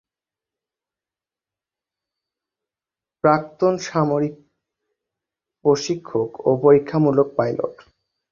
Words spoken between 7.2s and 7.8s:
Pilot.